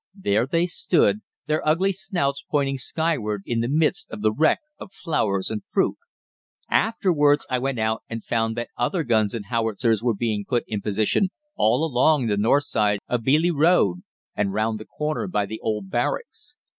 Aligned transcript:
There 0.19 0.47
they 0.47 0.65
stood, 0.65 1.21
their 1.45 1.61
ugly 1.63 1.93
snouts 1.93 2.43
pointing 2.49 2.79
skyward 2.79 3.43
in 3.45 3.59
the 3.59 3.67
midst 3.69 4.09
of 4.09 4.23
the 4.23 4.31
wreck 4.31 4.59
of 4.79 4.91
flowers 4.91 5.51
and 5.51 5.61
fruit. 5.69 5.97
"Afterwards 6.71 7.45
I 7.51 7.59
went 7.59 7.77
out 7.77 8.01
and 8.09 8.23
found 8.23 8.57
that 8.57 8.69
other 8.75 9.03
guns 9.03 9.35
and 9.35 9.45
howitzers 9.45 10.01
were 10.01 10.15
being 10.15 10.43
put 10.43 10.63
in 10.65 10.81
position 10.81 11.29
all 11.55 11.85
along 11.85 12.25
the 12.25 12.35
north 12.37 12.63
side 12.65 12.97
of 13.07 13.21
Beeleigh 13.21 13.53
Road, 13.55 14.01
and 14.35 14.53
round 14.53 14.79
the 14.79 14.85
corner 14.85 15.27
by 15.27 15.45
the 15.45 15.59
Old 15.59 15.91
Barracks. 15.91 16.55